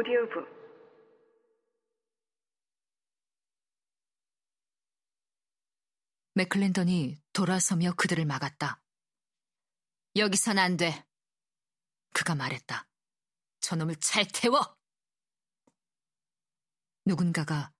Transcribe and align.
오디오북 0.00 0.48
맥클랜던이 6.32 7.20
돌아서며 7.34 7.92
그들을 7.98 8.24
막았다. 8.24 8.82
여기선 10.16 10.56
안 10.56 10.78
돼. 10.78 11.04
그가 12.14 12.34
말했다. 12.34 12.88
저놈을 13.60 13.96
차에 13.96 14.24
태워! 14.32 14.74
누군가가 17.04 17.70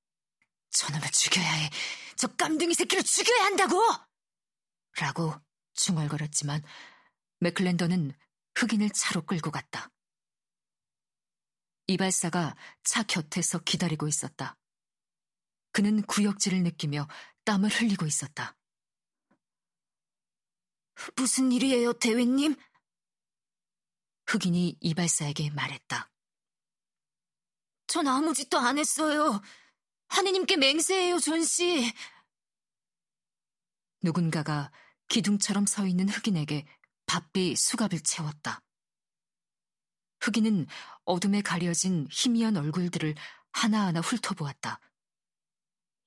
저놈을 0.73 1.09
죽여야 1.11 1.51
해. 1.51 1.71
저 2.17 2.29
깜둥이 2.29 2.75
새끼를 2.75 3.03
죽여야 3.03 3.47
한다고! 3.47 3.81
라고 4.99 5.33
중얼거렸지만 5.73 6.61
맥클랜던은 7.39 8.13
흑인을 8.57 8.91
차로 8.91 9.25
끌고 9.25 9.51
갔다. 9.51 9.91
이발사가 11.91 12.55
차 12.85 13.03
곁에서 13.03 13.59
기다리고 13.59 14.07
있었다. 14.07 14.57
그는 15.73 16.03
구역질을 16.03 16.63
느끼며 16.63 17.09
땀을 17.45 17.69
흘리고 17.69 18.07
있었다. 18.07 18.57
무슨 21.17 21.51
일이에요, 21.51 21.95
대위님? 21.95 22.55
흑인이 24.27 24.77
이발사에게 24.81 25.51
말했다. 25.51 26.13
전 27.89 28.07
아무 28.07 28.35
짓도 28.35 28.57
안 28.59 28.79
했어요. 28.79 29.41
하느님께 30.09 30.57
맹세해요, 30.59 31.19
존 31.19 31.43
씨. 31.43 31.93
누군가가 34.01 34.71
기둥처럼 35.09 35.67
서 35.67 35.89
있는 35.89 36.09
흑인에게 36.09 36.67
바삐 37.07 37.57
수갑을 37.57 38.01
채웠다. 38.01 38.63
흑인은 40.21 40.67
어둠에 41.05 41.43
가려진 41.43 42.07
희미한 42.11 42.57
얼굴들을 42.57 43.15
하나하나 43.53 44.01
훑어보았다. 44.01 44.81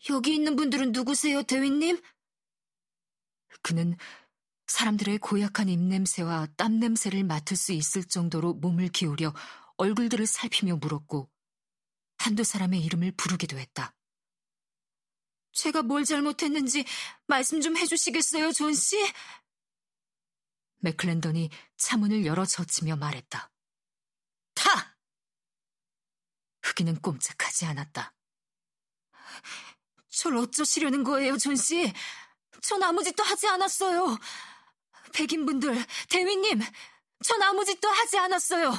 여기 0.10 0.36
있는 0.36 0.56
분들은 0.56 0.92
누구세요, 0.92 1.44
대위님? 1.44 2.02
그는 3.62 3.96
사람들의 4.68 5.20
고약한 5.20 5.70
입냄새와 5.70 6.48
땀냄새를 6.58 7.24
맡을 7.24 7.56
수 7.58 7.74
있을 7.74 8.04
정도로 8.04 8.56
몸을 8.56 8.90
기울여 8.90 9.34
얼굴들을 9.78 10.26
살피며 10.26 10.78
물었고 10.78 11.30
한두 12.18 12.44
사람의 12.44 12.82
이름을 12.84 13.14
부르기도 13.14 13.58
했다. 13.58 13.96
제가 15.54 15.84
뭘 15.84 16.04
잘못했는지 16.04 16.86
말씀 17.28 17.62
좀 17.62 17.78
해주시겠어요, 17.78 18.52
존 18.54 18.74
씨? 18.74 18.98
맥클랜던이 20.80 21.50
차문을 21.78 22.26
열어 22.26 22.46
젖히며 22.46 22.96
말했다. 22.96 23.52
타! 24.56 24.98
흑인은 26.74 27.02
꼼짝하지 27.02 27.66
않았다. 27.66 28.14
절 30.10 30.38
어쩌시려는 30.38 31.04
거예요, 31.04 31.38
존 31.38 31.56
씨? 31.56 31.92
전 32.62 32.82
아무 32.84 33.04
짓도 33.04 33.24
하지 33.24 33.48
않았어요. 33.48 34.18
백인분들, 35.14 35.86
대위님, 36.10 36.62
전 37.24 37.42
아무 37.44 37.64
짓도 37.64 37.88
하지 37.88 38.18
않았어요. 38.18 38.74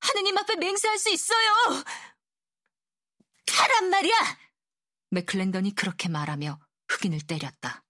하느님 0.00 0.36
앞에 0.38 0.56
맹세할 0.56 0.98
수 0.98 1.10
있어요. 1.10 1.84
타란 3.46 3.90
말이야! 3.90 4.14
맥클랜던이 5.10 5.74
그렇게 5.74 6.08
말하며 6.08 6.60
흑인을 6.88 7.20
때렸다. 7.26 7.84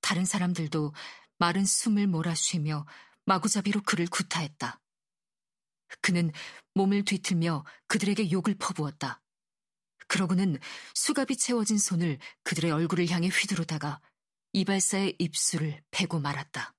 다른 0.00 0.24
사람들도 0.24 0.92
마른 1.38 1.64
숨을 1.64 2.06
몰아쉬며 2.06 2.86
마구잡이로 3.24 3.82
그를 3.82 4.06
구타했다. 4.06 4.80
그는 6.00 6.32
몸을 6.74 7.04
뒤틀며 7.04 7.64
그들에게 7.86 8.30
욕을 8.30 8.54
퍼부었다. 8.56 9.20
그러고는 10.06 10.58
수갑이 10.94 11.36
채워진 11.36 11.78
손을 11.78 12.18
그들의 12.42 12.70
얼굴을 12.70 13.08
향해 13.08 13.28
휘두르다가 13.28 14.00
이발사의 14.52 15.16
입술을 15.18 15.82
베고 15.90 16.20
말았다. 16.20 16.74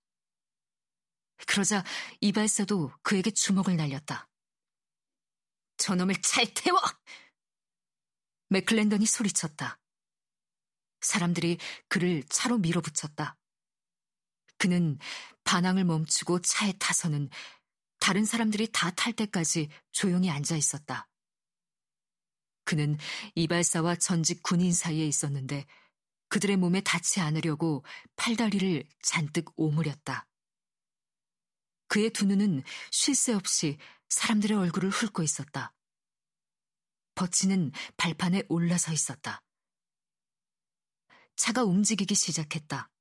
그러자 1.48 1.84
이발사도 2.22 2.92
그에게 3.04 3.32
주먹을 3.32 3.76
날렸다. 3.76 4.30
저놈을 5.78 6.16
잘 6.22 6.54
태워! 6.54 6.80
맥클랜던이 8.50 9.06
소리쳤다. 9.06 9.80
사람들이 11.02 11.58
그를 11.88 12.24
차로 12.30 12.58
밀어붙였다. 12.60 13.38
그는 14.58 14.98
반항을 15.44 15.84
멈추고 15.84 16.42
차에 16.42 16.74
타서는 16.80 17.30
다른 18.06 18.24
사람들이 18.24 18.68
다 18.72 18.92
탈 18.92 19.14
때까지 19.14 19.68
조용히 19.92 20.30
앉아 20.30 20.56
있었다. 20.56 21.10
그는 22.64 23.00
이발사와 23.34 23.96
전직 23.96 24.44
군인 24.44 24.74
사이에 24.74 25.08
있었는데 25.08 25.66
그들의 26.28 26.58
몸에 26.58 26.82
닿지 26.82 27.20
않으려고 27.20 27.84
팔다리를 28.16 28.84
잔뜩 29.02 29.52
오므렸다. 29.56 30.28
그의 31.88 32.12
두 32.12 32.28
눈은 32.28 32.62
쉴 32.92 33.16
새 33.16 33.34
없이 33.34 33.80
사람들의 34.10 34.56
얼굴을 34.56 34.92
훑고 34.92 35.24
있었다. 35.24 35.74
버치는 37.16 37.72
발판에 37.98 38.44
올라서 38.50 38.94
있었다. 38.94 39.42
차가 41.36 41.64
움직이기 41.64 42.14
시작했다. 42.14 42.92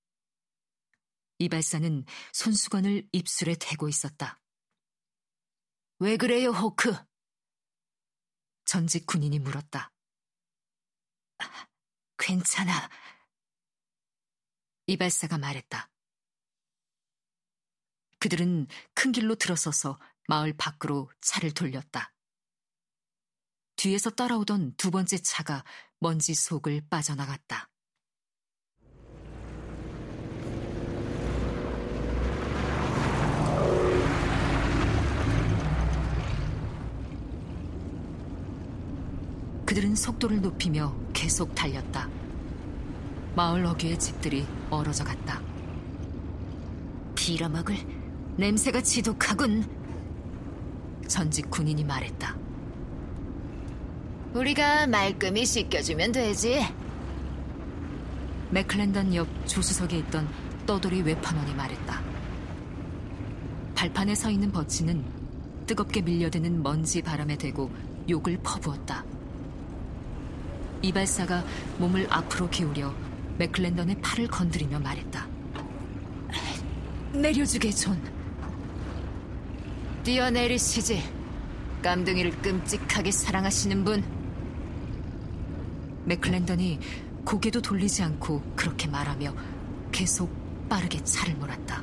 이발사는 1.41 2.06
손수건을 2.32 3.06
입술에 3.12 3.54
대고 3.60 3.91
있었다. 3.91 4.41
왜 5.99 6.16
그래요, 6.16 6.50
호크? 6.50 6.94
전직 8.65 9.06
군인이 9.06 9.38
물었다. 9.38 9.93
괜찮아. 12.19 12.88
이발사가 14.87 15.38
말했다. 15.38 15.91
그들은 18.19 18.66
큰 18.94 19.12
길로 19.12 19.34
들어서서 19.34 20.00
마을 20.28 20.55
밖으로 20.56 21.10
차를 21.21 21.53
돌렸다. 21.53 22.15
뒤에서 23.76 24.11
따라오던 24.11 24.76
두 24.76 24.91
번째 24.91 25.19
차가 25.19 25.65
먼지 25.99 26.34
속을 26.34 26.88
빠져나갔다. 26.88 27.71
그들은 39.74 39.96
속도를 39.96 40.40
높이며 40.40 40.94
계속 41.12 41.52
달렸다. 41.52 42.08
마을 43.34 43.66
어귀의 43.66 43.98
집들이 43.98 44.46
멀어져 44.70 45.02
갔다. 45.02 45.42
빌어먹을 47.16 47.74
냄새가 48.36 48.82
지독하군. 48.82 49.64
전직 51.08 51.50
군인이 51.50 51.82
말했다. 51.82 52.36
우리가 54.34 54.86
말끔히 54.86 55.44
씻겨주면 55.44 56.12
되지. 56.12 56.64
맥클랜던 58.52 59.12
옆 59.16 59.26
조수석에 59.48 59.98
있던 59.98 60.28
떠돌이 60.66 61.02
외판원이 61.02 61.52
말했다. 61.52 62.00
발판에 63.74 64.14
서 64.14 64.30
있는 64.30 64.52
버치는 64.52 65.04
뜨겁게 65.66 66.00
밀려드는 66.00 66.62
먼지 66.62 67.02
바람에 67.02 67.34
대고 67.36 67.72
욕을 68.08 68.38
퍼부었다. 68.40 69.04
이발사가 70.84 71.44
몸을 71.78 72.06
앞으로 72.10 72.48
기울여 72.50 72.94
맥클랜던의 73.38 74.00
팔을 74.00 74.28
건드리며 74.28 74.78
말했다. 74.80 75.26
내려주게, 77.12 77.70
존. 77.70 78.00
뛰어내리시지. 80.02 81.02
깜둥이를 81.82 82.31
끔찍하게 82.42 83.10
사랑하시는 83.10 83.84
분. 83.84 84.04
맥클랜던이 86.04 86.81
고개도 87.25 87.62
돌리지 87.62 88.02
않고 88.02 88.42
그렇게 88.54 88.87
말하며 88.88 89.34
계속 89.90 90.30
빠르게 90.69 91.02
차를 91.02 91.34
몰았다. 91.37 91.82